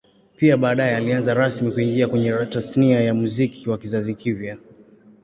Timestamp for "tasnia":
2.45-3.01